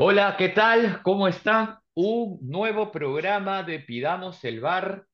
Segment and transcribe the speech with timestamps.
[0.00, 1.02] Hola, ¿qué tal?
[1.02, 1.78] ¿Cómo están?
[1.94, 5.06] Un nuevo programa de Pidamos el Bar,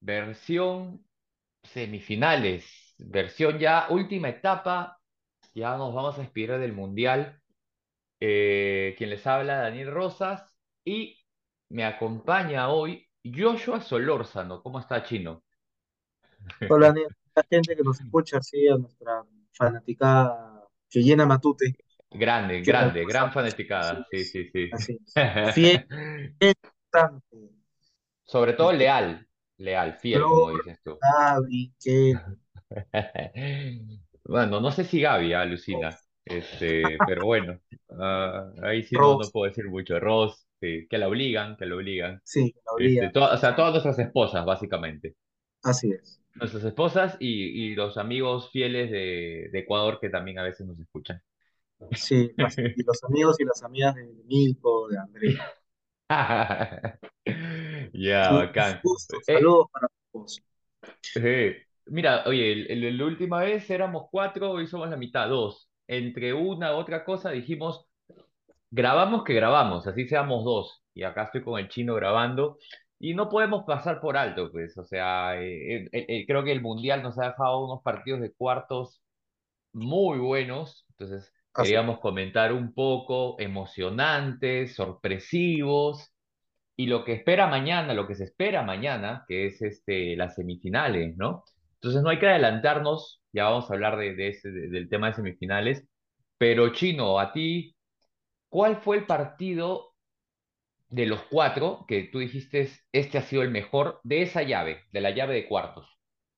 [0.00, 1.04] versión
[1.64, 4.98] semifinales, versión ya última etapa.
[5.54, 7.40] Ya nos vamos a expirar del Mundial.
[8.20, 10.44] Eh, quien les habla, Daniel Rosas,
[10.84, 11.18] y
[11.70, 14.62] me acompaña hoy Joshua Solórzano.
[14.62, 15.44] ¿Cómo está, Chino?
[16.66, 17.02] Hola, Ni-
[17.34, 21.76] la gente que nos escucha, sí, a nuestra fanaticada que llena Matute.
[22.14, 24.06] Grande, grande, ¿Cómo gran fanaticada.
[24.10, 24.70] Sí, sí, sí.
[24.70, 25.14] así es.
[25.54, 25.86] Fiel.
[28.24, 29.26] Sobre todo leal,
[29.58, 30.98] leal, fiel, como dices tú.
[31.00, 32.18] Gaby, Kelly.
[34.24, 37.58] Bueno, no sé si Gaby alucina, este, pero bueno,
[37.98, 39.98] ah, ahí sí no, puedo decir mucho.
[39.98, 42.22] Ross, sí, que la obligan, que la obligan.
[42.24, 43.12] sí, la Este, obligan.
[43.16, 45.16] o sea, todas nuestras esposas, básicamente.
[45.62, 46.20] Así es.
[46.34, 50.78] Nuestras esposas y, y los amigos fieles de, de Ecuador que también a veces nos
[50.78, 51.20] escuchan.
[51.90, 55.52] Sí, las- y los amigos y las amigas de Milko, de Andrea.
[57.94, 58.82] Ya, Sus bacán.
[59.26, 60.42] Eh, saludos para todos.
[61.14, 62.54] eh, mira, oye,
[62.92, 65.68] la última vez éramos cuatro, hoy somos la mitad, dos.
[65.86, 67.86] Entre una u otra cosa dijimos
[68.70, 70.82] Grabamos que grabamos, así seamos dos.
[70.94, 72.58] Y acá estoy con el chino grabando.
[72.98, 74.76] Y no podemos pasar por alto, pues.
[74.78, 78.32] O sea, eh, eh, eh, creo que el Mundial nos ha dejado unos partidos de
[78.32, 79.02] cuartos
[79.72, 80.86] muy buenos.
[80.90, 86.12] Entonces, Así queríamos comentar un poco, emocionantes, sorpresivos.
[86.76, 91.16] Y lo que espera mañana, lo que se espera mañana, que es este, las semifinales,
[91.16, 91.44] ¿no?
[91.74, 93.22] Entonces, no hay que adelantarnos.
[93.32, 95.86] Ya vamos a hablar de, de ese, de- del tema de semifinales.
[96.38, 97.76] Pero, chino, a ti.
[98.50, 99.94] ¿Cuál fue el partido
[100.90, 105.00] de los cuatro que tú dijiste, este ha sido el mejor de esa llave, de
[105.00, 105.88] la llave de cuartos?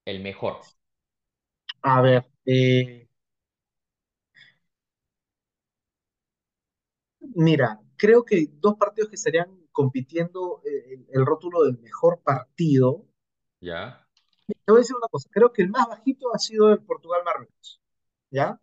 [0.06, 0.68] El mejor.
[1.82, 3.08] A ver, eh,
[7.34, 13.06] mira, creo que dos partidos que estarían compitiendo eh, el, el rótulo del mejor partido.
[13.60, 14.06] ¿Ya?
[14.46, 17.80] Te voy a decir una cosa, creo que el más bajito ha sido el Portugal-Marruecos,
[18.30, 18.60] ¿ya?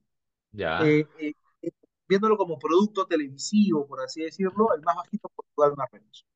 [0.51, 0.85] ¿Ya?
[0.85, 1.33] Eh, eh,
[1.63, 1.71] eh,
[2.07, 6.27] viéndolo como producto televisivo, por así decirlo, el más bajito Portugal-Marruecos.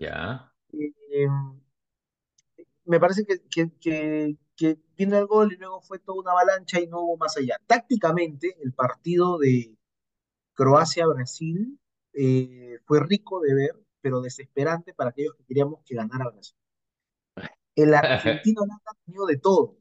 [0.00, 0.52] ¿Ya?
[0.72, 1.28] Eh,
[2.86, 6.80] me parece que, que, que, que vino el gol y luego fue toda una avalancha
[6.80, 7.56] y no hubo más allá.
[7.68, 9.77] Tácticamente, el partido de
[10.58, 11.78] Croacia-Brasil
[12.12, 16.56] eh, fue rico de ver, pero desesperante para aquellos que queríamos que ganara Brasil.
[17.76, 19.76] El argentino ha tenido de todo,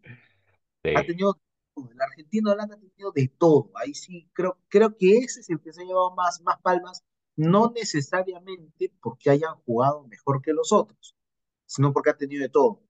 [0.95, 1.33] ha tenido
[1.73, 1.89] todo.
[1.91, 3.71] El argentino Holanda ha tenido de todo.
[3.73, 7.03] Ahí sí, creo, creo que ese es el que se ha llevado más, más palmas,
[7.35, 11.15] no necesariamente porque hayan jugado mejor que los otros,
[11.65, 12.83] sino porque ha tenido de todo.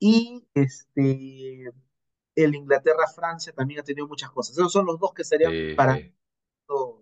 [0.00, 1.72] Y este,
[2.34, 4.58] el Inglaterra-Francia también ha tenido muchas cosas.
[4.58, 6.12] Esos son los dos que serían Sí, para sí.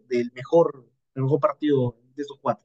[0.09, 2.65] Del mejor, el mejor partido de esos cuatro.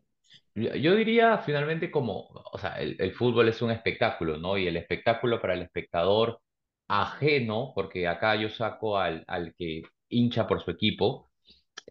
[0.55, 4.57] Yo yo diría finalmente como, o sea, el, el fútbol es un espectáculo, ¿no?
[4.57, 6.39] Y el espectáculo para el espectador
[6.87, 11.31] ajeno, porque acá yo saco al, al que hincha por su equipo,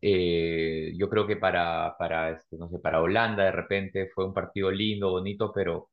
[0.03, 4.34] eh, yo creo que para, para, este, no sé, para Holanda de repente fue un
[4.34, 5.91] partido lindo, bonito, pero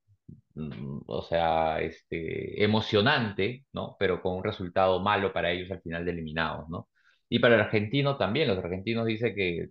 [0.55, 3.95] mm, o sea, este, emocionante, ¿no?
[3.99, 6.89] Pero con un resultado malo para ellos al final de eliminados, ¿no?
[7.29, 9.69] Y para el argentino también, los argentinos dicen que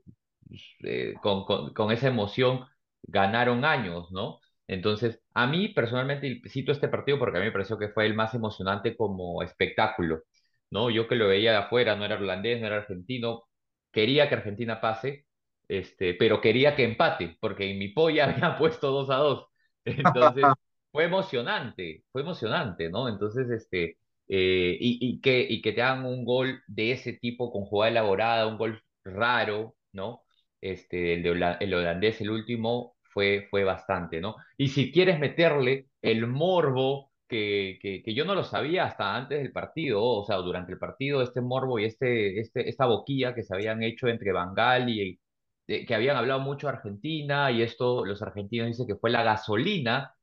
[0.85, 2.65] eh, con, con, con esa emoción
[3.03, 4.41] ganaron años, ¿no?
[4.69, 8.15] Entonces, a mí personalmente cito este partido porque a mí me pareció que fue el
[8.15, 10.23] más emocionante como espectáculo,
[10.71, 10.91] ¿no?
[10.91, 13.45] Yo que lo veía de afuera, no era holandés, no era argentino,
[13.93, 15.27] quería que Argentina pase,
[15.69, 19.47] este, pero quería que empate, porque en mi polla había puesto 2 a 2.
[19.85, 20.53] Entonces,
[20.93, 23.09] fue emocionante, fue emocionante, ¿no?
[23.09, 23.99] Entonces, este,
[24.29, 28.83] eh, y, que, te hagan un gol de ese tipo con jugada elaborada, un gol
[29.05, 30.23] raro, ¿no?
[30.61, 34.37] Este, el, de el holandés, el último, fue, fue bastante, ¿no?
[34.59, 39.53] Y si quieres meterle el morbo, que, que, yo no lo sabía hasta antes del
[39.53, 43.55] partido, o sea, durante el partido, este morbo y este, este, esta boquilla que se
[43.55, 45.21] habían hecho entre Bangal y
[45.69, 50.15] eh, que habían hablado mucho Argentina, y esto los argentinos dicen que fue la gasolina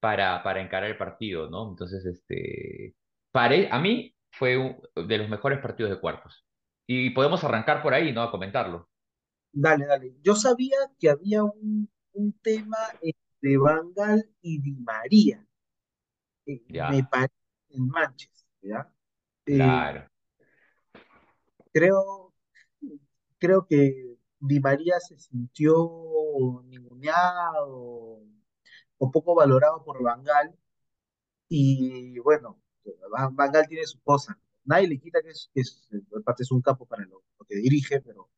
[0.00, 1.70] para, para encarar el partido, ¿no?
[1.70, 2.94] Entonces, este,
[3.32, 6.44] pare- a mí fue un- de los mejores partidos de cuartos.
[6.86, 8.22] Y podemos arrancar por ahí, ¿no?
[8.22, 8.88] A comentarlo.
[9.52, 10.14] Dale, dale.
[10.22, 15.44] Yo sabía que había un, un tema entre Van Gaal y Di María,
[16.46, 17.34] eh, me parece
[17.70, 18.92] en Manchester, ¿ya?
[19.46, 20.06] Eh, claro.
[21.72, 22.32] creo,
[23.38, 28.22] creo que Di María se sintió ninguneado
[28.98, 30.54] o poco valorado por Van Gaal
[31.48, 32.60] y bueno,
[33.10, 34.38] Van, Van Gaal tiene su cosa.
[34.64, 35.88] Nadie le quita que es, que es,
[36.18, 38.30] aparte es un capo para lo, lo que dirige, pero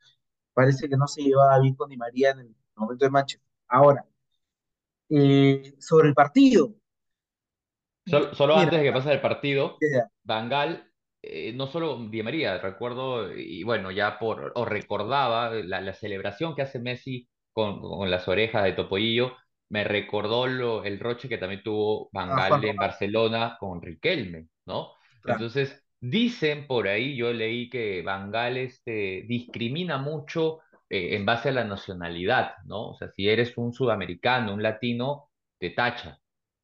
[0.54, 3.48] Parece que no se llevaba bien con Di María en el momento de Manchester.
[3.68, 4.04] Ahora,
[5.08, 6.74] eh, sobre el partido,
[8.04, 9.78] Solo, solo mira, antes de que pase el partido,
[10.24, 10.90] Bangal,
[11.22, 16.54] eh, no solo Di María, recuerdo, y bueno, ya por, o recordaba la, la celebración
[16.54, 19.36] que hace Messi con, con las orejas de Topollillo,
[19.72, 24.92] me recordó lo, el roche que también tuvo Bangal en Barcelona con Riquelme, ¿no?
[25.22, 25.38] claro.
[25.38, 30.58] Entonces, dicen por ahí, yo leí que Bangal este, discrimina mucho
[30.90, 32.90] eh, en base a la nacionalidad, ¿no?
[32.90, 36.18] O sea, si eres un sudamericano, un latino, te tacha.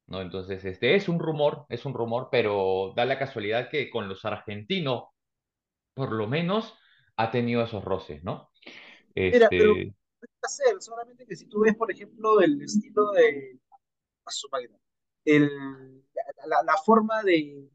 [0.05, 0.21] ¿no?
[0.21, 4.23] Entonces, este es un rumor, es un rumor, pero da la casualidad que con los
[4.23, 5.05] argentinos,
[5.95, 6.77] por lo menos,
[7.17, 8.51] ha tenido esos roces, ¿no?
[9.15, 9.73] Mira, pero
[10.47, 13.59] Ser, solamente que si tú ves, por ejemplo, el estilo de
[15.25, 16.03] el,
[16.45, 17.69] la, forma de,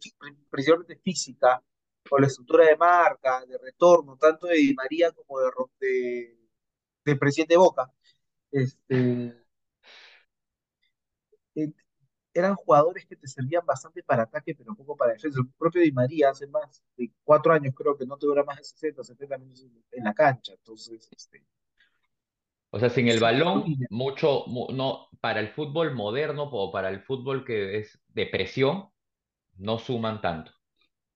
[0.50, 1.62] precisamente física,
[2.10, 5.50] o la estructura de marca, de retorno, tanto de Di María como de,
[5.80, 6.38] de,
[7.04, 7.90] del presidente Boca,
[8.50, 9.34] este,
[11.54, 11.72] eh,
[12.34, 15.38] eran jugadores que te servían bastante para ataque, pero poco para defensa.
[15.40, 18.58] El propio Di María hace más de cuatro años creo que no te dura más
[18.58, 20.52] de 60 70 minutos en la cancha.
[20.54, 21.44] Entonces, este,
[22.74, 27.00] o sea, sin el balón, mucho, mu- no, para el fútbol moderno o para el
[27.02, 28.90] fútbol que es de presión,
[29.56, 30.52] no suman tanto.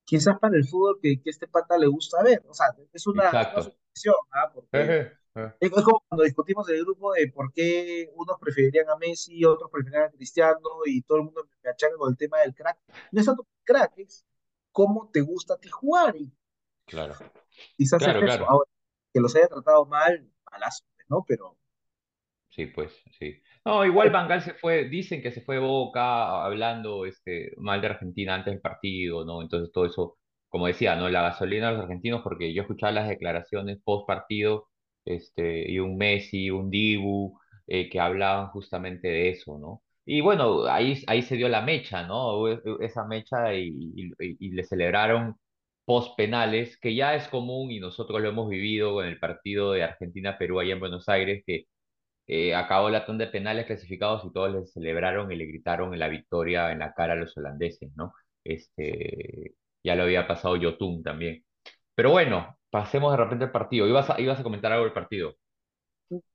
[0.05, 2.43] quizás para el fútbol que, que este pata le gusta ver.
[2.47, 3.61] O sea, es una, una Exacto.
[3.61, 4.51] suposición, ¿ah?
[4.53, 8.89] Porque Eje, eh, es, como cuando discutimos en el grupo de por qué unos preferirían
[8.89, 12.39] a Messi, otros preferirían a Cristiano, y todo el mundo me achaca con el tema
[12.39, 12.79] del crack.
[13.11, 14.25] No es tanto crack, es
[14.71, 16.15] cómo te gusta a ti jugar.
[16.17, 16.31] Y
[16.85, 17.15] Claro,
[17.77, 18.39] quizás es claro, eso.
[18.39, 18.47] claro.
[18.47, 18.69] Ahora,
[19.13, 21.23] que los haya tratado mal, malazo, ¿no?
[21.27, 21.57] Pero
[22.49, 23.41] Sí, pues, sí.
[23.63, 28.35] No, igual Bangal se fue, dicen que se fue Boca hablando este, mal de Argentina
[28.35, 29.41] antes del partido, ¿no?
[29.41, 30.17] Entonces todo eso,
[30.49, 31.09] como decía, ¿no?
[31.09, 34.67] La gasolina de los argentinos, porque yo escuchaba las declaraciones post partido,
[35.05, 39.83] este, y un Messi, un Dibu, eh, que hablaban justamente de eso, ¿no?
[40.05, 42.47] Y bueno, ahí, ahí se dio la mecha, ¿no?
[42.81, 45.35] Esa mecha y- y le celebraron
[45.89, 49.83] post penales, que ya es común y nosotros lo hemos vivido en el partido de
[49.83, 51.65] Argentina-Perú allá en Buenos Aires, que
[52.27, 56.07] eh, acabó la tanda de penales clasificados y todos les celebraron y le gritaron la
[56.09, 58.13] victoria en la cara a los holandeses, ¿no?
[58.43, 61.43] Este, ya lo había pasado Yotun también.
[61.95, 63.87] Pero bueno, pasemos de repente al partido.
[63.87, 65.37] Ibas a, ibas a comentar algo del partido.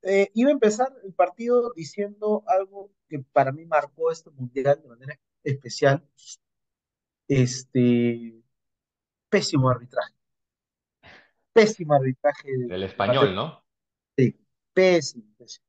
[0.03, 4.89] eh, iba a empezar el partido diciendo algo que para mí marcó este mundial de
[4.89, 6.03] manera especial.
[7.27, 8.44] Este,
[9.29, 10.13] pésimo arbitraje.
[11.53, 13.63] Pésimo arbitraje de, Del español, ¿no?
[14.17, 14.37] de
[14.73, 15.65] pésimo, pésimo.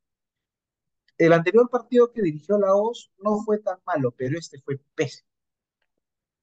[1.19, 5.29] El anterior partido que dirigió la OS no fue tan malo, pero este fue pésimo.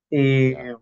[0.09, 0.75] Eh,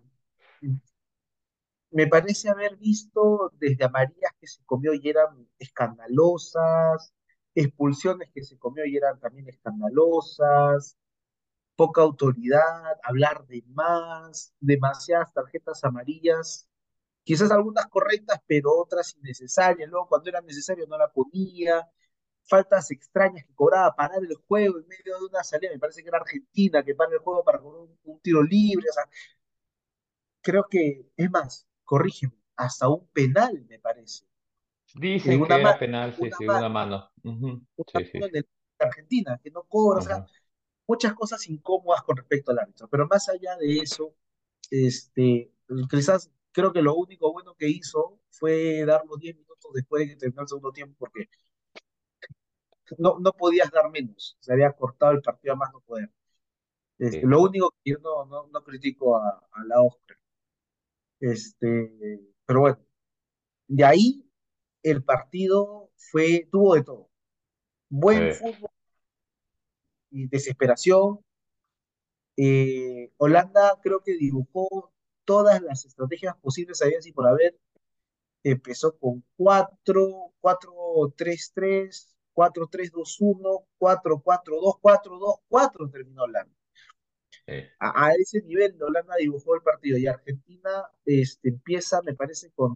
[1.91, 7.13] me parece haber visto desde amarillas que se comió y eran escandalosas,
[7.53, 10.97] expulsiones que se comió y eran también escandalosas,
[11.85, 12.61] poca autoridad,
[13.03, 16.67] hablar de más, demasiadas tarjetas amarillas,
[17.23, 21.89] quizás algunas correctas, pero otras innecesarias, luego cuando era necesario no la ponía,
[22.43, 26.09] faltas extrañas que cobraba, parar el juego en medio de una salida, me parece que
[26.09, 29.05] era Argentina que para el juego para cobrar un, un tiro libre, o sea,
[30.41, 34.25] creo que, es más, corrígeme, hasta un penal, me parece.
[35.21, 37.09] Que era ma- penal, sí, una sí, una mano, mano.
[37.23, 38.29] Una Sí, sí, mano sí.
[38.29, 38.43] en el
[38.79, 40.23] de Argentina, que no cobra, o sea.
[40.87, 42.87] Muchas cosas incómodas con respecto al árbitro.
[42.89, 44.15] Pero más allá de eso,
[44.69, 45.51] este,
[45.89, 50.09] quizás creo que lo único bueno que hizo fue dar los 10 minutos después de
[50.09, 51.29] que terminó el segundo tiempo, porque
[52.97, 56.11] no, no podías dar menos, se había cortado el partido a más no poder.
[56.97, 57.25] Este, sí.
[57.25, 60.17] lo único que yo no, no, no critico a, a la Oscar.
[61.19, 62.79] Este, pero bueno,
[63.67, 64.29] de ahí
[64.83, 67.09] el partido fue, tuvo de todo.
[67.89, 68.70] Buen fútbol
[70.11, 71.19] y desesperación.
[72.37, 74.93] Eh, Holanda creo que dibujó
[75.25, 77.59] todas las estrategias posibles, había así por haber.
[78.43, 80.73] Empezó con cuatro cuatro
[81.15, 86.55] tres tres cuatro tres dos uno cuatro cuatro dos cuatro dos cuatro terminó Holanda.
[87.79, 92.75] A, a ese nivel Holanda dibujó el partido y Argentina este, empieza, me parece, con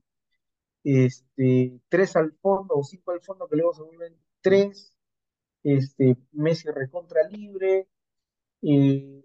[0.83, 4.94] este, tres al fondo o cinco al fondo, que luego se vuelven tres,
[5.65, 7.89] este, Messi recontra libre,
[8.63, 9.23] eh,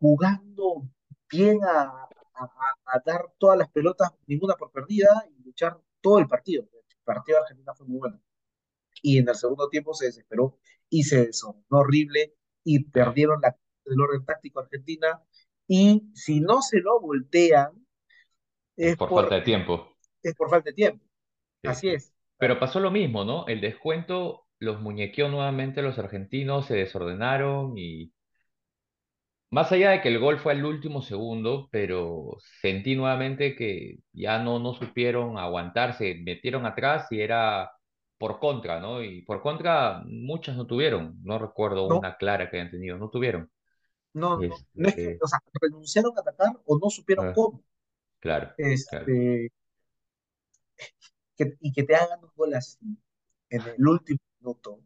[0.00, 0.88] jugando
[1.30, 6.18] bien a, a- a- a dar todas las pelotas, ninguna por perdida, y luchar todo
[6.18, 6.64] el partido.
[6.74, 8.20] El partido de Argentina fue muy bueno.
[9.02, 10.58] Y en el segundo tiempo se desesperó
[10.90, 15.22] y se desordenó horrible y perdieron la, el orden táctico Argentina.
[15.68, 17.86] Y si no se lo voltean,
[18.78, 19.94] Es por falta de tiempo.
[20.22, 21.04] es por falta de tiempo.
[21.62, 21.90] Sí, Así sí.
[21.90, 22.12] es.
[22.38, 23.46] Pero pasó lo mismo, ¿no?
[23.46, 28.12] El descuento los muñequeó nuevamente los argentinos, se desordenaron y
[29.50, 34.38] más allá de que el gol fue al último segundo, pero sentí nuevamente que ya
[34.42, 37.70] no, no supieron aguantarse, metieron atrás y era
[38.18, 39.02] por contra, ¿no?
[39.02, 43.08] Y por contra muchas no tuvieron, no recuerdo No, una clara que hayan tenido, no
[43.10, 43.50] tuvieron.
[44.14, 47.32] no, no, no es que, Este, o sea, renunciaron a atacar o no supieron ah,
[47.32, 47.62] cómo.
[48.20, 48.54] claro,
[48.86, 49.12] claro.
[49.12, 49.50] Este,
[51.36, 52.78] que- y que te hagan un gol así
[53.50, 54.80] en el último minuto,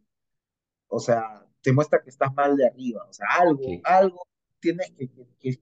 [0.89, 3.81] o sea, te muestra que estás mal de arriba, o sea, algo, Sí.
[3.85, 4.27] algo
[4.61, 5.09] tienes que,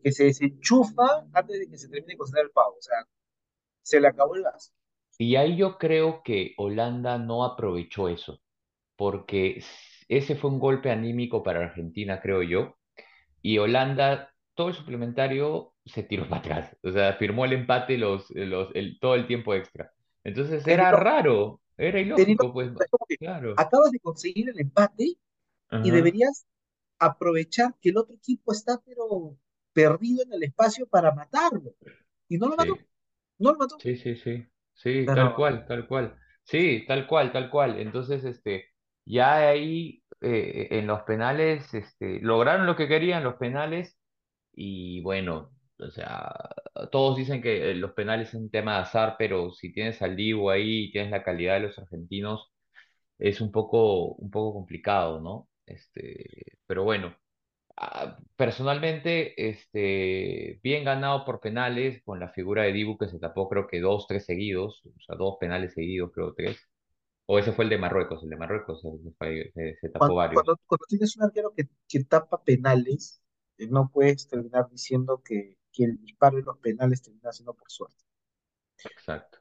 [0.02, 3.06] que, se desenchufa antes de que se termine de cocinar el pavo, o sea,
[3.82, 4.74] se le acabó el gas.
[5.18, 8.40] Y ahí yo creo que Holanda no aprovechó eso,
[8.96, 9.62] porque
[10.08, 12.76] ese fue un golpe anímico para Argentina, creo yo
[13.42, 16.76] y Holanda, todo el suplementario se tiró para atrás.
[16.82, 19.92] O sea, firmó el empate los, los, el, todo el tiempo extra.
[20.24, 22.72] Entonces Era raro, era ilógico, pues,
[23.18, 23.54] claro.
[23.56, 25.18] acabas de conseguir el empate
[25.80, 26.46] y deberías
[26.98, 29.38] aprovechar que el otro equipo está pero
[29.72, 31.74] perdido en el espacio para matarlo.
[32.28, 32.80] Y no lo sí, mató,
[33.38, 33.76] no lo mató.
[33.78, 36.16] sí, sí, sí, sí, tal cual, tal cual.
[36.44, 37.78] Sí, tal cual, tal cual.
[37.80, 38.66] Entonces, este,
[39.04, 43.96] ya ahí eh, en los penales, este, lograron lo que querían, los penales,
[44.54, 46.32] Y bueno, o sea,
[46.92, 50.50] todos dicen que los penales es un tema de azar, pero si tienes al Dibu
[50.50, 52.52] ahí y tienes la calidad de los argentinos,
[53.18, 55.48] es un poco, un poco complicado, ¿no?
[55.66, 57.16] Este, pero bueno,
[57.76, 63.48] ah, personalmente, este, bien ganado por penales con la figura de Dibu que se tapó
[63.48, 66.58] creo que dos, tres seguidos, o sea, dos penales seguidos, creo tres.
[67.26, 68.88] O ese fue el de Marruecos, el de Marruecos se,
[69.92, 70.42] tapó cuando, varios.
[70.42, 73.22] cuando, cuando tienes un arquero que, que tapa penales,
[73.58, 77.70] eh, no puedes terminar diciendo que, que el disparo de los penales termina siendo por
[77.70, 78.04] suerte.
[78.84, 79.38] Exacto,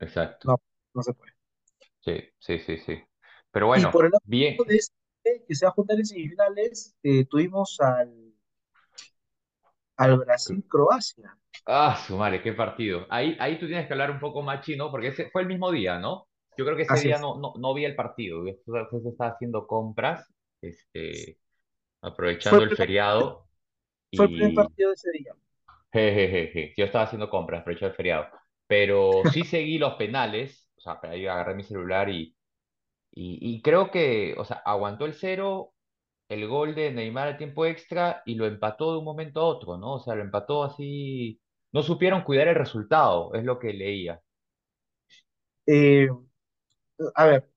[0.00, 0.48] exacto.
[0.48, 0.60] No,
[0.94, 1.32] no se puede.
[2.00, 3.02] Sí, sí, sí, sí.
[3.50, 4.68] Pero Y bueno, por el bien.
[4.68, 8.32] de este, que se va a juntar en semifinales, eh, tuvimos al,
[9.98, 11.38] al Brasil-Croacia.
[11.66, 13.06] Ah, su madre, qué partido.
[13.10, 15.70] Ahí, ahí tú tienes que hablar un poco más chino, porque ese fue el mismo
[15.70, 16.26] día, ¿no?
[16.56, 17.18] Yo creo que ese Así día es.
[17.18, 18.44] no, no, no vi el partido.
[18.44, 20.26] Yo estaba estaba haciendo compras,
[20.60, 21.38] este,
[22.02, 23.49] aprovechando el feriado
[24.14, 25.34] fue el primer partido de ese día.
[25.92, 28.26] jejeje, yo estaba haciendo compras, aprovechando el feriado.
[28.66, 32.36] Pero sí seguí los penales, o sea, ahí agarré mi celular y,
[33.12, 35.74] y, y creo que, o sea, aguantó el cero,
[36.28, 39.78] el gol de Neymar al tiempo extra y lo empató de un momento a otro,
[39.78, 39.94] ¿no?
[39.96, 41.40] O sea, lo empató así,
[41.72, 44.22] no supieron cuidar el resultado, es lo que leía.
[45.66, 46.08] Eh,
[47.14, 47.50] a ver,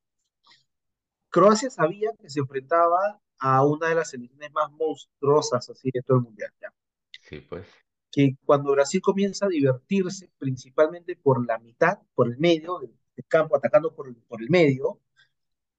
[1.30, 6.18] Croacia sabía que se enfrentaba a una de las selecciones más monstruosas así de todo
[6.18, 6.74] el mundial, ¿ya?
[7.22, 7.68] Sí, pues,
[8.12, 13.26] Que cuando Brasil comienza a divertirse, principalmente por la mitad, por el medio del, del
[13.28, 15.02] campo, atacando por el, por el medio,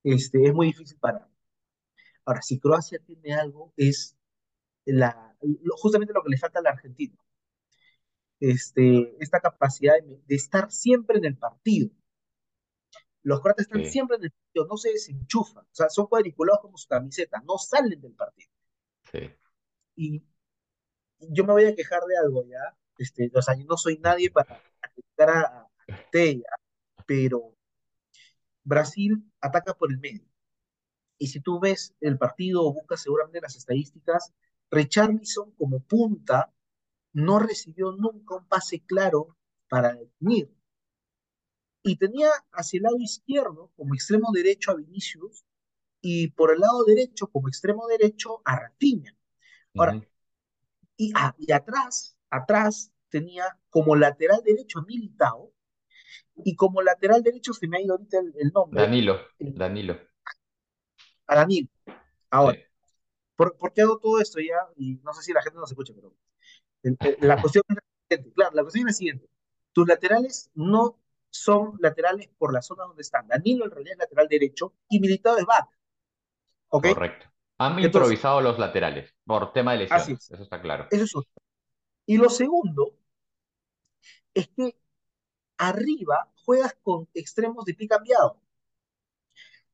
[0.04, 1.28] este, es muy difícil parar.
[2.26, 4.16] Ahora, si Croacia tiene algo, es
[4.86, 7.16] la, lo- justamente lo que le falta a la Argentina,
[8.40, 11.90] este, esta capacidad de, de estar siempre en el partido.
[13.24, 16.60] Los croatas están sí, siempre en el partido, no se desenchufan, o sea, son cuadriculados
[16.62, 18.50] como su camiseta, no salen del partido.
[19.10, 19.30] sí.
[19.96, 20.22] Y
[21.20, 24.30] yo me voy a quejar de algo ya, este, o sea, yo no soy nadie
[24.30, 25.42] para criticar a,
[25.88, 26.48] a Tella,
[27.06, 27.56] pero
[28.62, 30.26] Brasil ataca por el medio.
[31.18, 34.34] Y si tú ves el partido o buscas seguramente las estadísticas,
[34.70, 36.52] Richarlison como punta
[37.12, 39.36] no recibió nunca un pase claro
[39.68, 40.52] para definir.
[41.84, 45.44] Y tenía hacia el lado izquierdo como extremo derecho a Vinicius
[46.00, 49.14] y por el lado derecho como extremo derecho a Rafinha.
[49.76, 50.06] Ahora, Ujú.
[50.96, 55.52] y, ah, y atrás, atrás tenía como lateral derecho a Militao
[56.36, 59.98] y como lateral derecho se me ha ido ahorita el, el nombre, Danilo, Danilo,
[61.26, 61.68] a Danilo.
[61.86, 61.92] sí.
[62.30, 62.58] Ahora,
[63.36, 64.56] ¿por, ¿por, qué hago todo esto ya?
[64.76, 66.12] Y no sé si la gente nos escucha, pero
[66.82, 68.34] el, la cuestión es la siguiente.
[68.34, 69.28] Claro, la cuestión es la siguiente.
[69.72, 70.98] Tus laterales no
[71.34, 73.26] son laterales por la zona donde están.
[73.26, 75.68] Danilo en realidad es lateral derecho y Militao es back.
[76.68, 76.86] ¿Ok?
[76.94, 77.26] Correcto.
[77.58, 80.30] Han Entonces, improvisado los laterales por tema de así lesiones, es.
[80.30, 80.86] eso está claro.
[80.90, 81.24] Eso es uno.
[82.06, 82.96] Y lo segundo
[84.32, 84.76] es que
[85.58, 88.40] arriba juegas con extremos de pie cambiado.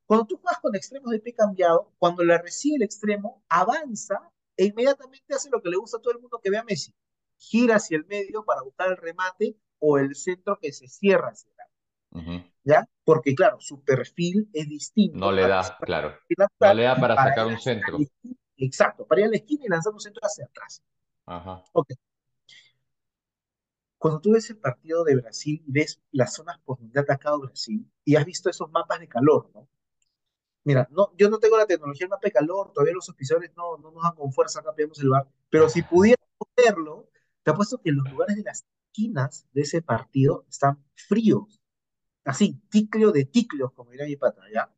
[0.06, 4.66] Cuando tú juegas con extremos de pie cambiado, cuando la recibe el extremo, avanza e
[4.66, 6.94] inmediatamente hace lo que le gusta a todo el mundo que vea a Messi.
[7.38, 11.50] Gira hacia el medio para buscar el remate o el centro que se cierra hacia
[11.58, 12.44] área, Ujú.
[12.64, 12.88] ¿ya?
[13.04, 16.14] Porque claro, su perfil es No distinto le al da, claro.
[16.60, 17.98] No le da para para sacar un centro.
[18.56, 20.82] Exacto, para ir a la esquina y lanzar un centro hacia atrás.
[21.26, 21.64] Ajá.
[21.72, 21.92] Ok,
[24.00, 27.40] Cuando tú ves el partido de Brasil y ves las zonas por donde ha atacado
[27.40, 29.68] Brasil, y has visto esos mapas de calor, ¿no?
[30.64, 33.76] Mira, no, yo no tengo la tecnología del mapa de calor, todavía los auspiciadores no,
[33.76, 36.22] no nos dan con fuerza, acá pedimos el bar, pero si pudiera
[36.56, 37.10] verlo,
[37.42, 41.60] te apuesto que los lugares de las esquinas de ese partido están fríos,
[42.24, 44.72] así, ticlio de ticlios, como diría mi pata, ¿ya?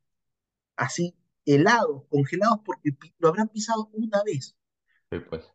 [0.77, 1.15] Así,
[1.45, 4.57] helados, congelados, porque lo habrán pisado una vez.
[5.11, 5.53] Sí, pues.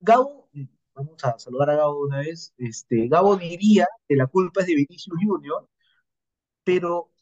[0.00, 0.50] Gabo,
[0.94, 4.74] vamos a saludar a Gabo una vez, este, Gabo diría que la culpa es de
[4.76, 5.68] Vinicius Junior,
[6.64, 7.12] pero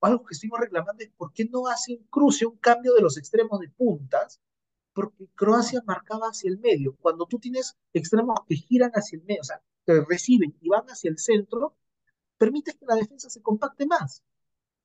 [0.00, 3.18] algo que estuvimos reclamando es por qué no hace un cruce, un cambio de los
[3.18, 4.40] extremos de puntas,
[4.92, 6.96] porque Croacia marcaba hacia el medio.
[7.00, 10.86] Cuando tú tienes extremos que giran hacia el medio, o sea, que reciben y van
[10.86, 11.76] hacia el centro,
[12.36, 14.22] permites que la defensa se compacte más,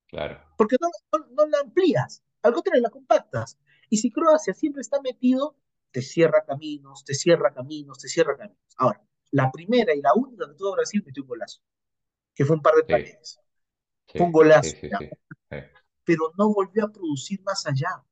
[0.08, 3.58] Claro, porque no, no, no la amplías, al contrario, la compactas.
[3.90, 5.58] Y si Croacia siempre está metido,
[5.92, 8.60] te cierra caminos, te cierra caminos, te cierra caminos.
[8.78, 11.62] Ahora, la primera y la única que tuvo Brasil metió un golazo,
[12.34, 13.40] que fue un par de sí, paredes.
[14.08, 14.90] Fue un golazo, sí,
[16.06, 18.04] pero no volvió a producir más allá.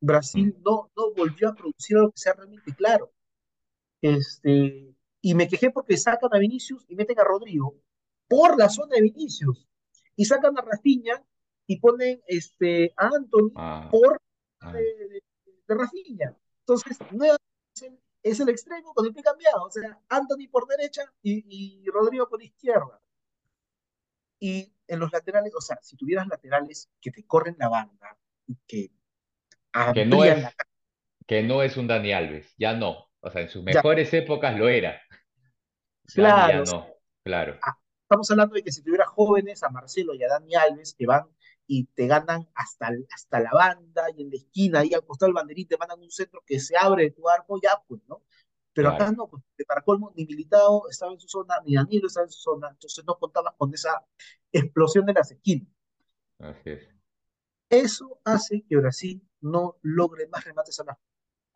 [0.00, 0.06] Mm.
[0.06, 3.12] Brasil no, no volvió a producir algo que sea realmente claro.
[4.00, 7.76] Este, y me quejé porque sacan a Vinicius y meten a Rodrigo
[8.28, 9.68] por la zona de Vinicius.
[10.16, 11.24] Y sacan a Rafinha
[11.66, 14.18] y ponen este, a Anthony Ah, por de,
[14.60, 14.72] ah.
[14.72, 15.22] de,
[15.68, 16.36] de Rafinha.
[16.60, 17.42] Entonces, nuevamente
[17.74, 19.64] es el, es el extremo con el pie cambiado.
[19.64, 21.44] O sea, Anthony por derecha y,
[21.84, 23.00] y Rodrigo por izquierda.
[24.40, 28.56] Y en los laterales, o sea, si tuvieras laterales que te corren la banda y
[28.66, 28.90] que
[29.94, 30.48] Que no la es,
[31.26, 33.11] que no es un Dani Alves, ya no.
[33.22, 35.00] O sea, en sus ya, mejores épocas lo era.
[36.12, 36.86] Claro, no,
[37.24, 40.94] claro, ah, estamos hablando de que si tuviera jóvenes a Marcelo y a Dani Alves
[40.98, 41.26] que van
[41.66, 45.34] y te ganan hasta, hasta la banda y en la esquina, ahí al costado del
[45.34, 48.22] banderín, te mandan un centro que se abre de tu arco, ya pues, ¿no?
[48.74, 52.24] Pero acá no, pues, para colmo, ni Militao estaba en su zona, ni Danilo estaba
[52.24, 54.04] en su zona, entonces no contabas con esa
[54.50, 55.68] explosión de las esquinas.
[56.38, 56.88] Así es.
[57.68, 60.98] Eso hace que Brasil no logre más remates a la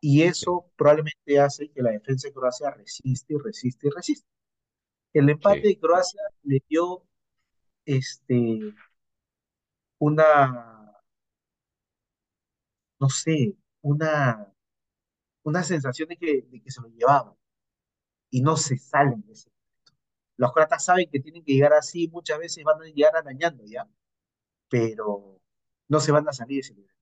[0.08, 4.28] y eso probablemente hace que la defensa de Croacia resiste y resiste y resiste.
[5.12, 7.02] El empate sí, de Croacia le dio
[7.84, 8.72] este,
[9.98, 10.92] una,
[13.00, 14.54] no sé, una,
[15.42, 17.34] una sensación de que, de que se lo llevaban
[18.30, 19.50] y no se salen de ese.
[20.36, 23.88] Los croatas saben que tienen que llegar así, muchas veces van a llegar arañando ya,
[24.68, 25.40] pero
[25.88, 26.94] no se van a salir de ese nivel.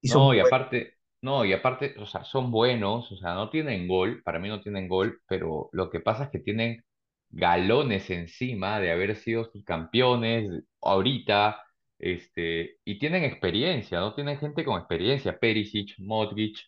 [0.00, 3.86] Y No, y aparte, no, y aparte, o sea, son buenos, o sea, no tienen
[3.88, 6.82] gol, para mí no tienen gol, pero lo que pasa es que tienen
[7.30, 11.62] galones encima de haber sido sus campeones ahorita,
[11.98, 14.14] este, y tienen experiencia, ¿no?
[14.14, 16.58] Tienen gente con experiencia, Perisic, Modric,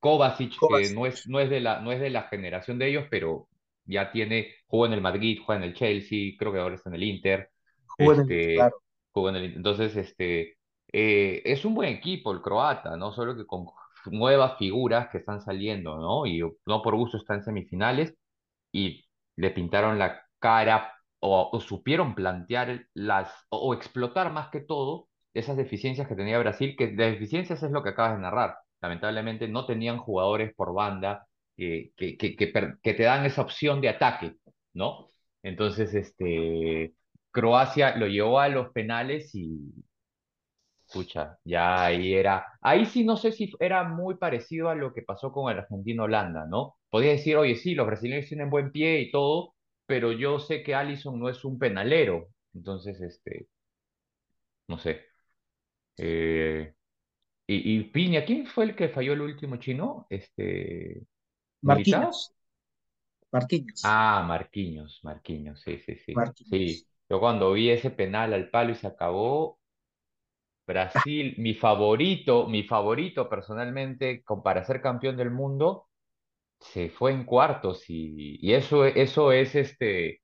[0.00, 3.06] Kovacic, que no es, no es de la, no es de la generación de ellos,
[3.10, 3.48] pero
[3.84, 6.96] ya tiene, jugó en el Madrid, juega en el Chelsea, creo que ahora está en
[6.96, 7.50] el Inter,
[7.86, 8.76] jóvenes, este, claro,
[9.10, 10.55] jugó en el, entonces, este,
[10.92, 13.12] eh, es un buen equipo el croata, ¿no?
[13.12, 13.66] Solo que con
[14.06, 16.26] nuevas figuras que están saliendo, ¿no?
[16.26, 18.14] Y no por gusto están en semifinales
[18.72, 19.04] y
[19.36, 26.08] le pintaron la cara o, supieron plantear las, o, explotar más que todo esas deficiencias
[26.08, 28.56] que tenía Brasil, que de deficiencias es lo que acabas de narrar.
[28.80, 33.80] Lamentablemente no tenían jugadores por banda que, que, que, que, que te dan esa opción
[33.80, 34.36] de ataque,
[34.74, 35.10] ¿no?
[35.42, 36.94] Entonces, este,
[37.30, 39.72] Croacia lo llevó a los penales y,
[40.96, 42.46] Pucha, ya ahí era.
[42.62, 46.46] Ahí sí no sé si era muy parecido a lo que pasó con el argentino-Holanda,
[46.46, 46.76] ¿no?
[46.90, 49.54] Podía decir, oye, sí, los brasileños tienen buen pie y todo,
[49.86, 52.28] pero yo sé que Alisson no es un penalero.
[52.54, 53.48] Entonces, este,
[54.68, 55.02] no sé.
[55.98, 56.74] Eh,
[57.46, 60.06] y, y Piña, ¿quién fue el que falló el último chino?
[60.10, 61.04] Este.
[61.62, 62.34] Marquinhos,
[63.32, 66.16] Marquinhos, Ah, Marquinhos, Marquinhos, sí, sí, sí.
[66.16, 66.50] Marquinhos.
[66.50, 69.58] Sí, yo cuando vi ese penal al palo y se acabó,
[70.66, 75.86] Brasil, mi favorito, mi favorito personalmente, para ser campeón del mundo,
[76.60, 80.22] se fue en cuartos y, y eso, eso es este,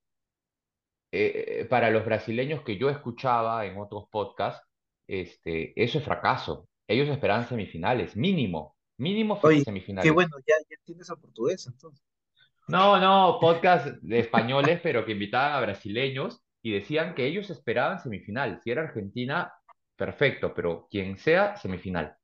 [1.12, 4.66] eh, para los brasileños que yo escuchaba en otros podcasts,
[5.06, 6.68] este, eso es fracaso.
[6.88, 10.12] Ellos esperaban semifinales, mínimo, mínimo Oye, qué semifinales.
[10.12, 12.02] bueno, ya, ya entiendes el portugués, entonces.
[12.68, 18.00] No, no, podcast de españoles, pero que invitaban a brasileños y decían que ellos esperaban
[18.00, 18.60] semifinal.
[18.62, 19.52] Si era Argentina,
[19.96, 22.16] perfecto, pero quien sea, semifinal.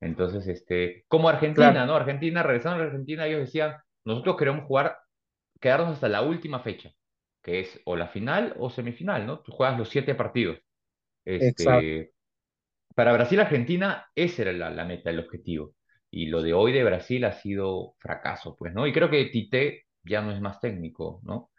[0.00, 1.96] Entonces, este, como Claro, Argentina, ¿no?
[1.96, 4.98] Argentina, regresando a Argentina, ellos decían, nosotros queremos jugar,
[5.60, 6.92] quedarnos hasta la última fecha,
[7.42, 9.40] que es o la final o semifinal, ¿no?
[9.42, 10.58] Tú juegas los siete partidos.
[11.38, 11.90] exacto.
[11.90, 12.12] Este,
[12.94, 15.74] para Brasil-Argentina, esa era la, la meta, el objetivo.
[16.10, 18.86] Y lo de hoy de Brasil ha sido fracaso, pues, ¿no?
[18.86, 21.50] Y creo que Tite ya no es más técnico, ¿no?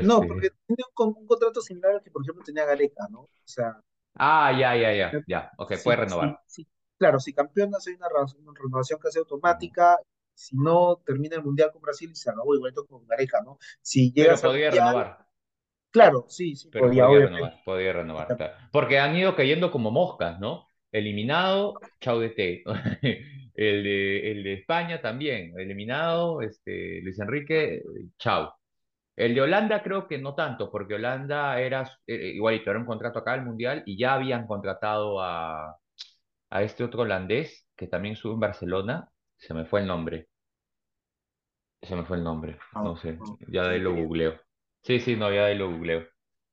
[0.00, 3.06] No, porque Este, tiene un, con- un contrato similar al que, por ejemplo, tenía Gareca,
[3.10, 3.20] ¿no?
[3.22, 3.80] O sea,
[4.18, 6.40] ah, ya, ya, ya, ya, ok, puede sí, renovar.
[6.46, 6.68] sí.
[6.98, 8.08] Claro, si campeonas hay una,
[8.54, 9.96] renovación casi automática,
[10.34, 13.58] si no termina el Mundial con Brasil y se acabó igualito con Gareca, ¿no?
[13.80, 15.26] Si Pero llegas podría Mundial, renovar.
[15.90, 18.54] claro, sí, sí, pero podía, podía renovar, podía renovar, claro.
[18.72, 20.68] Porque han ido cayendo como moscas, ¿no?
[20.92, 22.64] Eliminado, chau de té.
[23.58, 27.82] El de, el de España también, eliminado, este, Luis Enrique,
[28.16, 28.50] chau.
[29.18, 33.18] El de Holanda creo que no tanto, porque Holanda era eh, igualito, era un contrato
[33.18, 35.76] acá al Mundial y ya habían contratado a,
[36.50, 40.28] a este otro holandés que también estuvo en Barcelona, se me fue el nombre.
[41.82, 44.40] Se me fue el nombre, No, no sé, ya de ahí lo googleo.
[44.82, 46.06] Sí, sí, no, ya de ahí lo googleo.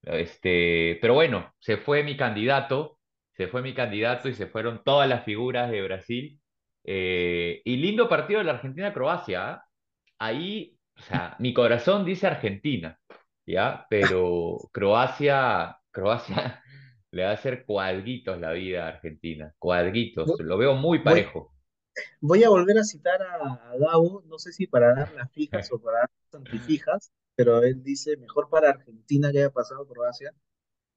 [0.03, 2.99] Este, pero bueno, se fue mi candidato,
[3.33, 6.39] se fue mi candidato y se fueron todas las figuras de Brasil.
[6.83, 9.65] Eh, y lindo partido de la Argentina-Croacia, ¿ah?
[10.19, 12.99] Ahí, o sea, mi corazón dice Argentina,
[13.45, 13.85] ¿ya?
[13.89, 16.61] Pero Croacia, Croacia
[17.11, 21.53] le va a hacer cuadritos la vida a Argentina, cuadritos, lo veo muy parejo.
[22.21, 25.79] voy a volver a citar a, a no sé si para dar las fijas o
[25.79, 30.33] para dar las antifijas, pero él dice mejor para Argentina que haya pasado Croacia,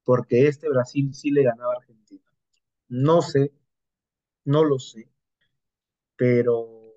[0.03, 2.23] porque este Brasil sí le ganaba a Argentina.
[2.87, 3.51] No sé,
[4.45, 5.09] no lo sé,
[6.15, 6.95] pero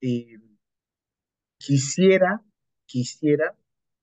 [0.00, 0.38] eh,
[1.64, 2.42] quisiera,
[2.86, 3.56] quisiera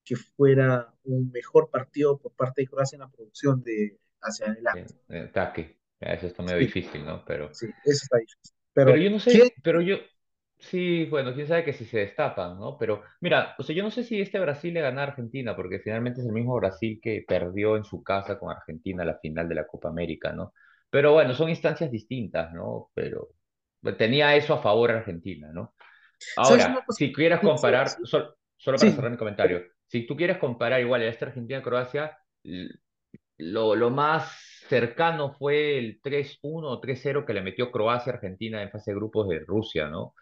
[0.05, 4.95] que fuera un mejor partido por parte de Croacia en la producción de hacia adelante.
[5.09, 5.79] en ataque.
[5.99, 7.23] Ya, Eso está medio Sí, difícil, ¿no?
[7.25, 8.55] Pero, sí, eso está difícil.
[8.83, 9.43] pero Pero, yo no ¿quién?
[9.43, 9.97] sé, pero yo,
[10.57, 12.77] sí, bueno, quién sabe que si se destapan, ¿no?
[12.77, 15.79] Pero mira, o sea, yo no sé si este Brasil le gana a Argentina, porque
[15.79, 19.55] finalmente es el mismo Brasil que perdió en su casa con Argentina la final de
[19.55, 20.53] la Copa América, ¿no?
[20.89, 22.89] Pero bueno, son instancias distintas, ¿no?
[22.93, 23.29] Pero
[23.97, 25.73] tenía eso a favor Argentina, ¿no?
[26.41, 27.99] ¿Sabes una Ahora, si de comparar,
[28.57, 32.17] solo para Sí, cerrar mi comentario, si tú quieres comparar igual a esta Argentina-Croacia,
[33.37, 34.31] lo, lo más
[34.67, 38.95] cercano fue el 3-1 o 3-0 que le metió Croacia a Argentina en fase de
[38.97, 40.13] grupos de Rusia, ¿no?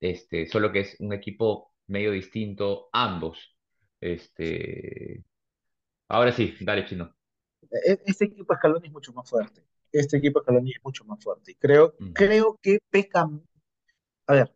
[0.00, 3.56] Este, solo que es un equipo medio distinto ambos.
[4.00, 5.24] Este,
[6.08, 7.14] ahora sí, dale, Chino.
[7.70, 9.62] e- este equipo Scaloni es mucho más fuerte.
[9.92, 11.56] Este equipo Scaloni es mucho más fuerte.
[11.58, 13.28] Creo, creo que peca.
[14.26, 14.54] A ver,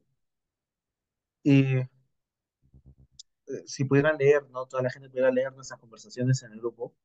[1.46, 1.88] eh,
[3.46, 4.66] eh, si pudieran leer, ¿no?
[4.66, 6.96] Toda la gente pudiera leer nuestras conversaciones en el grupo.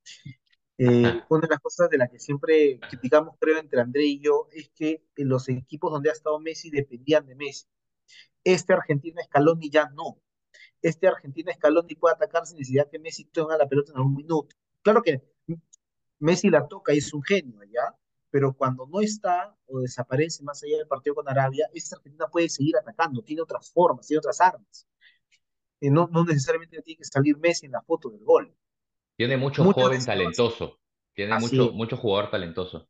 [0.78, 4.48] eh, una de las cosas de las que siempre criticamos, creo, entre André y yo,
[4.52, 7.68] es que en los equipos donde ha estado Messi dependían de Messi.
[8.44, 10.18] Este Argentina Scaloni ya no.
[10.82, 14.56] Este Argentina Scaloni puede atacar sin necesidad que Messi tenga la pelota en algún minuto.
[14.82, 15.22] Claro que
[16.20, 17.96] Messi la toca y es un genio, ¿ya?
[18.32, 22.50] Pero cuando no está o desaparece más allá del partido con Arabia, esta Argentina puede
[22.50, 24.88] seguir atacando, tiene otras formas, tiene otras armas.
[25.82, 28.56] No, no necesariamente tiene que salir Messi en la foto del gol.
[29.18, 30.80] Tiene mucho Muchas joven talentoso.
[31.14, 32.88] Tiene mucho, así, mucho jugador talentoso.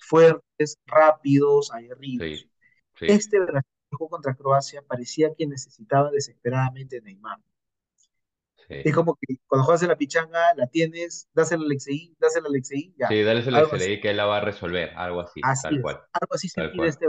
[0.00, 2.40] fuertes, rápidos, aguerridos.
[2.40, 2.50] Sí,
[2.98, 3.70] sí, Este Brasil
[4.10, 7.38] contra Croacia parecía que necesitaba desesperadamente Neymar.
[8.82, 8.96] Es sí.
[8.96, 12.94] como que cuando juegas en la pichanga, la tienes, dásela a Alexei, dásela a Alexei,
[12.98, 13.08] ya.
[13.08, 15.80] Sí, dale así, SLI que él la va a resolver, algo así, así tal es.
[15.80, 16.88] cual, Algo así tal sentí de cual.
[16.88, 17.06] este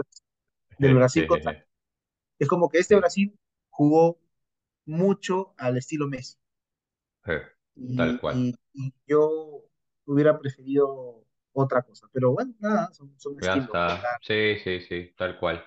[0.79, 1.55] del Brasil contra
[2.39, 3.37] Es como que este Sí, Brasil
[3.71, 4.19] jugó
[4.85, 6.37] mucho al estilo Messi
[7.25, 7.33] sí,
[7.95, 8.37] tal cual.
[8.37, 9.63] y- y yo
[10.05, 12.07] hubiera preferido otra cosa.
[12.13, 13.77] Pero bueno, nada, son, son Ya estilos.
[13.77, 14.17] está.
[14.21, 15.63] Sí, sí, sí, tal cual.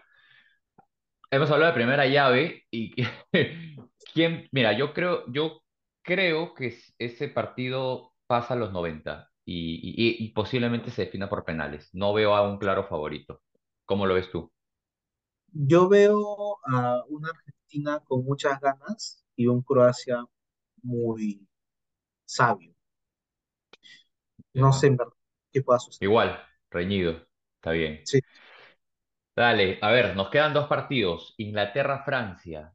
[1.30, 2.94] Hemos hablado de primera llave y
[4.12, 5.62] quién, mira, yo creo, yo
[6.02, 11.28] creo que es- ese partido pasa a los 90 y, y, y posiblemente se defina
[11.28, 11.88] por penales.
[11.94, 13.42] No veo a un claro favorito.
[13.86, 14.52] ¿Cómo lo ves tú?
[15.52, 20.24] Yo veo a una Argentina con muchas ganas y un Croacia
[20.82, 21.46] muy
[22.26, 22.74] sabio.
[24.54, 25.12] No sé en verdad
[25.52, 26.06] qué pueda suceder.
[26.08, 26.38] Igual,
[26.70, 28.04] reñido, está bien.
[28.04, 28.20] Sí.
[29.34, 31.34] Dale, a ver, nos quedan dos partidos.
[31.38, 32.72] Inglaterra-Francia.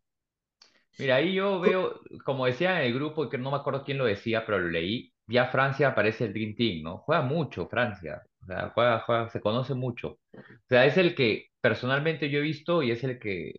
[0.98, 4.06] Mira, ahí yo veo, como decía en el grupo, que no me acuerdo quién lo
[4.06, 7.00] decía, pero lo leí, ya Francia aparece el Dream Team, ¿no?
[7.00, 10.20] Juega mucho Francia, o sea, juega, juega, se conoce mucho.
[10.34, 13.54] O sea, es el que personalmente yo he visto y es el que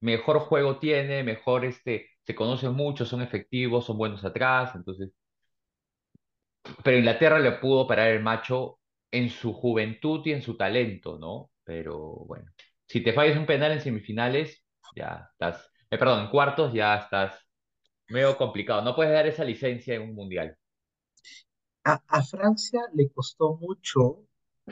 [0.00, 5.10] mejor juego tiene, mejor este, se conoce mucho, son efectivos, son buenos atrás, entonces,
[6.84, 8.78] pero Inglaterra le pudo parar el macho
[9.10, 11.50] en su juventud y en su talento, ¿no?
[11.64, 12.50] Pero bueno,
[12.86, 17.34] si te fallas un penal en semifinales, ya estás, eh, perdón, en cuartos ya estás
[18.08, 18.82] medio complicado.
[18.82, 20.56] No puedes dar esa licencia en un mundial.
[21.84, 24.24] A, a Francia le costó mucho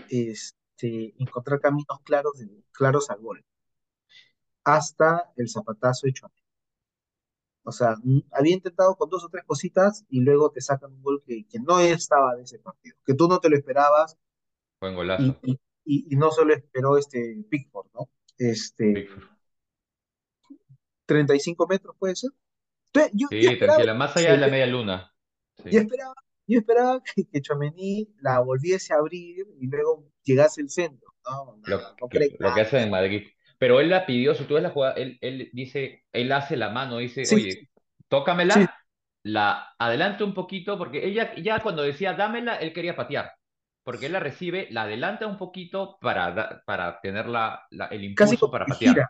[0.09, 3.45] este, encontrar caminos claros, de- claros al gol,
[4.63, 6.31] hasta el zapatazo hecho
[7.63, 11.03] O sea, n- había intentado con dos o tres cositas y luego te sacan un
[11.03, 14.17] gol que, que no estaba de ese partido, que tú no te lo esperabas
[14.81, 15.37] Buen golazo.
[15.43, 18.09] y, y- y no se lo esperó este Pickford, ¿no?
[18.39, 19.38] Este, Pickford.
[21.09, 22.31] 35 metros puede ser.
[22.93, 23.95] Entonces, yo, yo Sí, esperaba, tranquila.
[23.95, 25.13] Más allá de la media luna.
[25.71, 25.81] yo Sí.
[25.81, 26.15] esperaba,
[26.47, 31.15] yo esperaba que, que Tchouaméni la volviese a abrir y luego llegase el centro.
[31.27, 32.63] No, Lo no, no que, lo que nada.
[32.63, 33.29] hace en Madrid.
[33.59, 36.71] Pero él la pidió, si tú ves la jugada, él, él dice, él hace la
[36.71, 37.69] mano, dice, Sí, oye,
[38.49, 38.79] sí, tócamela,
[39.23, 43.33] la adelanta un poquito, porque ella ya cuando decía dámela, él quería patear.
[43.83, 48.51] Porque él la recibe, la adelanta un poquito para, para tener la, la- el impulso
[48.51, 49.09] para patear.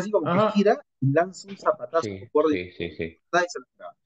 [0.00, 3.18] Casi como que gira y lanza un zapatazo Sí, por sí, sí, sí.
[3.32, 3.96] nadie se lo esperaba.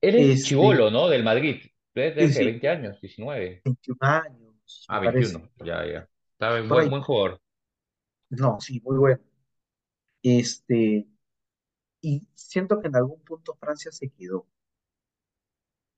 [0.00, 1.08] Él es Este, chivolo, ¿no?
[1.08, 1.62] Del Madrid.
[1.94, 3.62] Debe sí, tener que sí, 20 años, 19.
[3.64, 5.38] 21 años, Ah, parece.
[5.38, 5.50] 21.
[5.64, 6.08] Ya, ya.
[6.32, 7.40] Está bien, buen, jugador.
[8.30, 9.20] No, sí, muy bueno.
[10.22, 11.06] Este,
[12.00, 14.46] y siento que en algún punto Francia se quedó.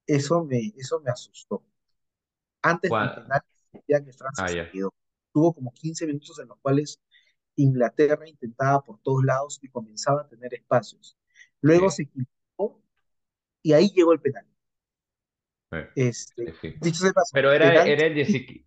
[0.06, 1.62] Eso me, eso me asustó.
[2.62, 3.42] Antes del penal,
[4.04, 4.92] que Francia Ah, se quedó.
[5.32, 7.00] Tuvo como 15 minutos en los cuales
[7.56, 11.16] Inglaterra intentaba por todos lados y comenzaba a tener espacios.
[11.60, 12.82] Luego Sí, se equivocó
[13.62, 14.46] y ahí llegó el penal.
[15.70, 18.64] sí, Este, sí, dicho paso, Pero era, penal, era el de...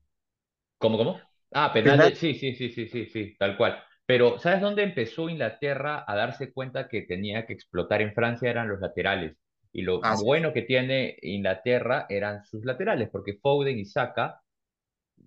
[0.78, 1.30] ¿Cómo, cómo?
[1.54, 2.14] Ah, penal penal.
[2.16, 3.84] Sí, sí, sí, sí, sí, sí, tal cual.
[4.06, 8.50] Pero, ¿sabes dónde empezó Inglaterra a darse cuenta que tenía que explotar en Francia?
[8.50, 9.38] Eran los laterales.
[9.74, 14.42] Y lo hacia bueno que tiene Inglaterra eran sus laterales, porque Foden y Saka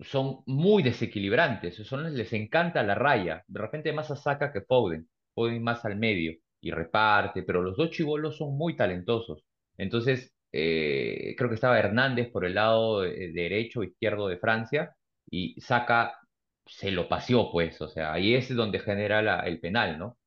[0.02, 3.44] son muy desequilibrantes, son, les encanta la raya.
[3.46, 7.76] De repente más a Saka que Foden, Foden más al medio y reparte, pero los
[7.76, 9.44] dos chibolos son muy talentosos.
[9.76, 14.94] Entonces, eh, creo que estaba Hernández por el lado eh, derecho, izquierdo de Francia
[15.30, 16.18] y Saka
[16.66, 20.18] se lo paseó, pues, o sea, ahí es donde genera el penal, ¿no?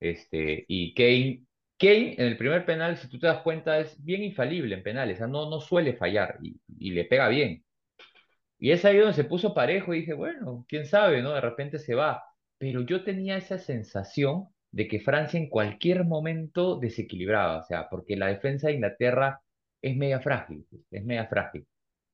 [0.00, 1.44] Este, y Kane,
[1.78, 5.20] Kane en el primer penal, si tú te das cuenta, es bien infalible en penales,
[5.20, 6.38] no, suele fallar
[6.78, 7.64] y le pega bien.
[8.64, 11.34] Y es ahí donde se puso parejo y dije, bueno, quién sabe, ¿no?
[11.34, 12.24] De repente se va.
[12.56, 18.16] Pero yo tenía esa sensación de que Francia en cualquier momento desequilibraba, o sea, porque
[18.16, 19.42] la defensa de Inglaterra
[19.82, 21.66] es media frágil, es media frágil.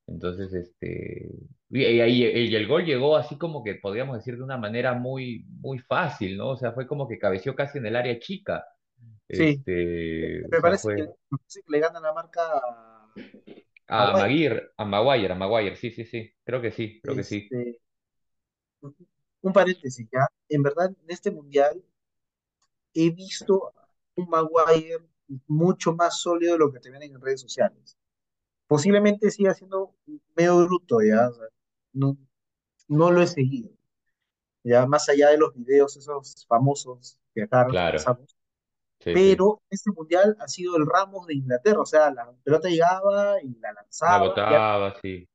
[0.09, 1.31] Entonces, este,
[1.69, 5.45] y, ahí y el gol llegó así como que podríamos decir de una manera muy,
[5.61, 6.49] muy fácil, ¿no?
[6.49, 8.65] O sea, fue como que cabeció casi en el área chica.
[9.29, 12.43] sí, Este, me sea, parece que, fue me parece que le gana la marca
[13.91, 14.71] a a Maguire.
[14.77, 17.49] A Maguire, a Maguire, sí, sí, sí, creo que sí, creo que sí.
[17.51, 17.81] Este,
[19.43, 21.83] un paréntesis ya, en verdad en este mundial
[22.95, 23.73] he visto
[24.17, 24.99] un Maguire
[25.47, 27.97] mucho más sólido de lo que te ven en redes sociales.
[28.67, 29.95] Posiblemente siga siendo
[30.37, 31.47] medio bruto ya, o sea,
[31.93, 32.17] no,
[32.89, 33.71] no lo he seguido,
[34.65, 37.97] ya más allá de los videos esos famosos que acá Claro.
[37.97, 38.37] pasamos,
[39.01, 39.35] Sí, sí.
[39.35, 43.59] pero este mundial ha sido el Ramos de Inglaterra, o sea, la pelota llegaba y
[43.61, 43.73] la
[44.07, 45.29] La lanzaba y a, botaba, sí.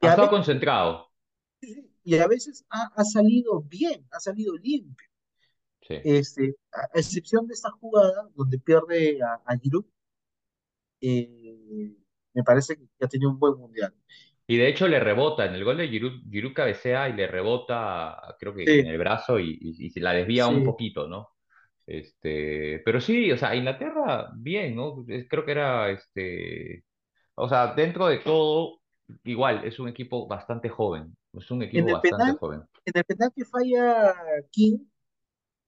[0.00, 1.08] y Ha estado veces, concentrado.
[2.04, 5.08] y a veces ha, ha salido bien, ha salido limpio.
[5.82, 6.04] Sí.
[6.04, 9.84] Este, a, excepción de esta jugada donde pierde a, a Giroud,
[11.00, 11.92] eh,
[12.34, 13.94] me parece que ha tenido un buen mundial.
[14.46, 18.36] Y de hecho le rebota, en el gol de Giroud, Giroud cabecea y le rebota,
[18.38, 21.31] creo que en el brazo y, y, y se la desvía un poquito, ¿no?
[21.86, 25.04] Este, pero sí, o sea, Inglaterra, bien, ¿no?
[25.08, 26.84] Es- Creo que era, este,
[27.36, 28.80] o sea, dentro de todo,
[29.24, 32.62] igual, es un equipo bastante joven, es un En equipo el bastante penal, joven.
[32.86, 34.14] en el penal que falla
[34.50, 34.78] King,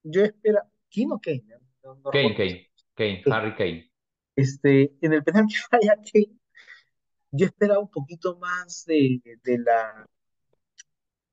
[0.04, 1.44] yo espera, King o Kane,
[1.84, 2.36] no, no Kane, recuerdo.
[2.36, 3.36] Kane, Kane, Kane.
[3.36, 3.90] Harry Kane.
[4.36, 6.38] Este, en el penal que falla Kane,
[7.32, 10.06] yo esperaba un poquito más de, de la.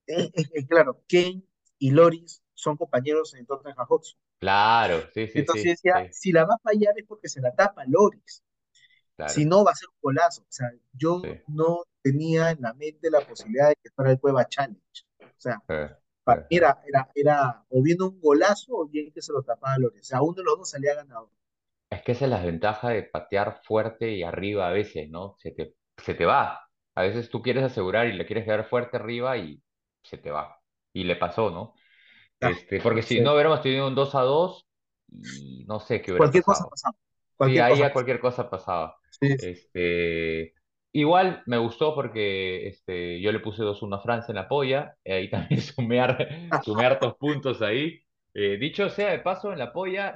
[0.08, 1.44] eh, eh, eh, claro, Kane
[1.80, 4.20] y Loris son compañeros en Tottenham Hotspur.
[4.42, 7.40] Claro, sí, sí, Entonces sí, decía, sí, si la va a fallar es porque se
[7.42, 8.44] la tapa Loris.
[9.28, 10.42] Si no, va a ser un golazo.
[10.42, 14.20] O sea, sí, yo no tenía en la mente la posibilidad de que fuera el
[14.20, 14.82] Cueva Challenge.
[15.20, 15.62] O sea,
[16.24, 19.78] para mí era, era, era o bien un golazo o bien que se lo tapaba
[19.78, 20.02] Loris.
[20.02, 21.30] O sea, uno de los dos salía ganador.
[21.92, 25.36] Es que esa es la ventaja de patear fuerte y arriba a veces, ¿no?
[25.38, 26.68] Se te, se te va.
[26.96, 29.62] A veces tú quieres asegurar y le quieres dar fuerte arriba y
[30.02, 30.60] se te va.
[30.94, 31.76] Y le pasó, ¿no?
[32.42, 33.22] Ah, Este, porque si sí.
[33.22, 34.68] no hubiéramos tenido un 2 a 2
[35.10, 36.70] y no sé qué hubiera Cualquier cosa pasado.
[36.70, 36.96] pasaba.
[37.40, 37.94] Sí, Cualquier ahí cosa pasaba.
[37.94, 38.98] cualquier cosa pasaba.
[39.10, 39.38] Sí.
[39.38, 40.54] Este,
[40.94, 44.96] igual me gustó porque este, yo le puse dos 1 a Francia en la polla,
[45.04, 48.00] y ahí también sumé, sumé hartos puntos ahí.
[48.34, 50.14] Eh, dicho sea de paso, en la polla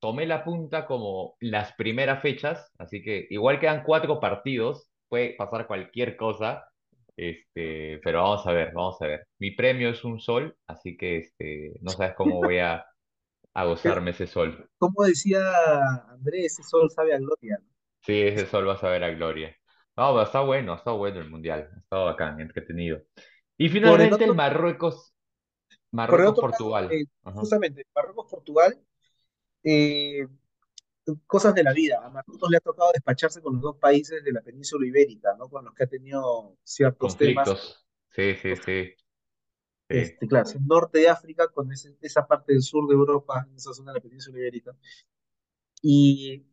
[0.00, 5.66] tomé la punta como las primeras fechas, así que igual quedan cuatro partidos, puede pasar
[5.66, 6.66] cualquier cosa,
[7.18, 9.28] este, pero vamos a ver, vamos a ver.
[9.40, 12.86] Mi premio es un sol, así que este, no sabes cómo voy a,
[13.54, 14.70] a gozarme ese sol.
[14.78, 15.40] Como decía
[16.10, 17.68] Andrés, ese sol sabe a gloria, ¿no?
[18.02, 19.54] Sí, ese sol vas a ver a Gloria.
[19.96, 21.70] No, pero está bueno, está bueno el mundial.
[21.74, 23.02] Ha estado bacán, entretenido.
[23.58, 25.14] Y Por el finalmente el Marruecos,
[25.92, 26.90] Marruecos-Portugal.
[26.90, 27.04] eh,
[27.34, 28.78] justamente, Marruecos-Portugal,
[29.64, 30.26] eh,
[31.26, 32.04] cosas de la vida.
[32.04, 35.48] A Marruecos le ha tocado despacharse con los dos países de la península ibérica, ¿no?
[35.48, 37.48] Con los que ha tenido ciertos temas.
[37.48, 37.86] Conflictos.
[38.10, 38.94] Sí, sí, sí, sí.
[39.90, 43.56] Este, claro, el norte de África con ese- esa parte del sur de Europa, en
[43.56, 44.76] esa zona de la península ibérica.
[45.80, 46.44] Y,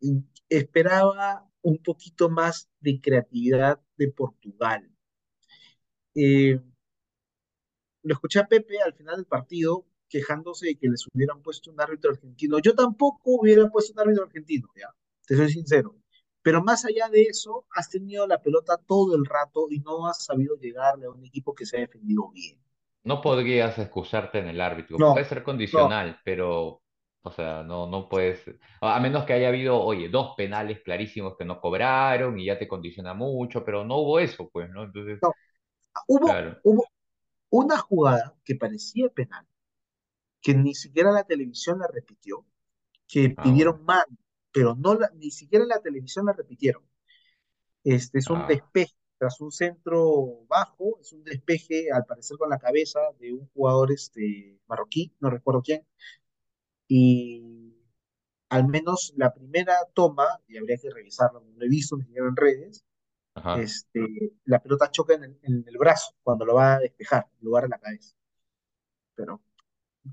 [0.00, 4.90] y esperaba un poquito más de creatividad de Portugal.
[6.14, 6.58] Eh,
[8.02, 11.80] lo escuché a Pepe al final del partido quejándose de que les hubieran puesto un
[11.80, 12.58] árbitro argentino.
[12.60, 14.88] Yo tampoco hubiera puesto un árbitro argentino, ya,
[15.26, 15.96] te soy sincero.
[16.42, 20.24] Pero más allá de eso, has tenido la pelota todo el rato y no has
[20.24, 22.58] sabido llegarle a un equipo que se ha defendido bien.
[23.04, 25.10] No podrías excusarte en el árbitro.
[25.10, 26.82] Puede No, ser no, condicional, pero,
[27.22, 28.46] o sea, no, no puedes.
[28.80, 32.58] A a menos que haya habido, oye, dos penales clarísimos que no cobraron y ya
[32.58, 34.84] te condiciona mucho, pero no hubo eso, pues, ¿no?
[34.84, 35.32] Entonces, no.
[36.08, 36.58] Hubo, claro.
[36.62, 36.86] hubo
[37.50, 39.46] una jugada que parecía penal,
[40.40, 42.46] que ni siquiera la televisión la repitió,
[43.08, 44.16] que Ah, pidieron mano,
[44.52, 46.82] pero no la, ni siquiera la televisión la repitieron.
[47.84, 52.48] Este es un Ah, despeje tras un centro bajo, es un despeje al parecer con
[52.50, 55.86] la cabeza de un jugador este, marroquí, no recuerdo quién,
[56.88, 57.74] y
[58.48, 62.28] al menos la primera toma, y habría que revisarlo, no lo he visto ni siquiera
[62.28, 62.84] en redes,
[63.34, 63.56] ajá.
[63.62, 64.00] este,
[64.44, 67.64] la pelota choca en el, en el brazo cuando lo va a despejar, en lugar
[67.64, 68.14] de la cabeza.
[69.14, 69.40] Pero,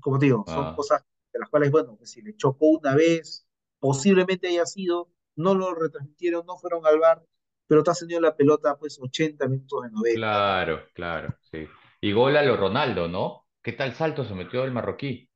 [0.00, 3.46] como te digo, son Ah, cosas de las cuales, bueno, si le chocó una vez,
[3.80, 7.24] posiblemente haya sido, no lo retransmitieron, no fueron al bar,
[7.66, 10.58] pero te has tenido la pelota pues 80 minutos de 90, ¿no?
[10.62, 11.66] claro, claro, sí.
[12.00, 13.46] Y gol a lo Ronaldo, ¿no?
[13.62, 15.28] ¿Qué tal salto se metió el marroquí?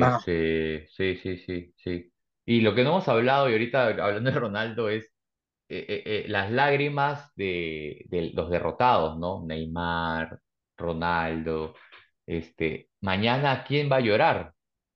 [0.00, 2.12] Ah, Este, sí, sí, sí, sí.
[2.46, 5.06] Y lo que no hemos hablado, y ahorita hablando de Ronaldo, es
[5.68, 9.44] eh, eh, eh, las lágrimas de, de los derrotados, ¿no?
[9.46, 10.40] Neymar,
[10.76, 11.76] Ronaldo,
[12.28, 14.54] este, mañana ¿quién va a llorar?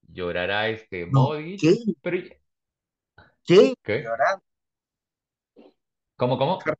[0.09, 1.79] Llorará este Modric, ¿qué?
[2.03, 2.19] pero
[3.45, 3.75] ¿Qué?
[3.83, 3.99] ¿qué?
[4.03, 4.45] Llorando,
[6.17, 6.63] ¿Cómo, cómo?
[6.65, 6.79] Har-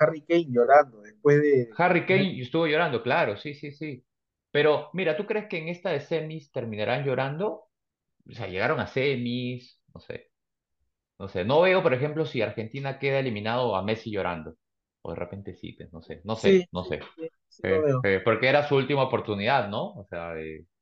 [0.00, 1.78] Harry Kane llorando después de...
[1.78, 4.04] Harry Kane estuvo llorando, claro, sí, sí, sí.
[4.50, 7.68] Pero mira, ¿tú crees que en esta de semis terminarán llorando?
[8.28, 10.30] O sea, llegaron a semis, no sé.
[11.18, 14.56] No sé, no veo, por ejemplo, si Argentina queda eliminado a Messi llorando.
[15.02, 17.00] O de repente sí, pues, no sé, no sé, Sí, no sí, sé.
[17.16, 19.92] sí, sí Eh, eh, porque era su última oportunidad, ¿no?
[19.94, 20.34] O sea,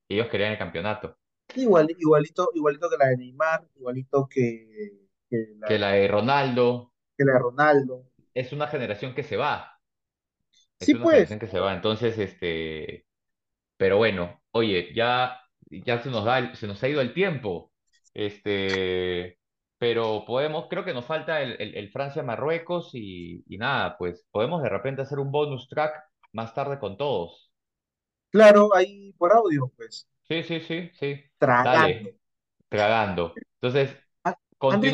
[0.08, 1.16] ellos querían el campeonato.
[1.54, 6.92] Igual, igualito, igualito que la de Neymar, igualito que, que la Que la de, Ronaldo
[7.16, 8.06] que la de Ronaldo.
[8.34, 9.78] es una generación que se va.
[10.78, 11.74] Es Sí, una pues, generación que se va.
[11.74, 13.06] Entonces, este,
[13.76, 17.72] pero bueno, oye, ya, ya se nos da, se nos ha ido el tiempo.
[18.14, 19.38] Este,
[19.78, 24.62] pero podemos, creo que nos falta el, el- el Francia-Marruecos y, y nada, pues podemos
[24.62, 25.94] de repente hacer un bonus track
[26.32, 27.52] más tarde con todos.
[28.30, 31.24] claro, ahí por audio, pues, Sí, sí, sí, sí.
[31.38, 32.00] tragando.
[32.02, 32.18] Dale,
[32.68, 33.42] tragando.
[33.60, 34.70] Entonces, Ah, continúa.
[34.70, 34.88] Andrés,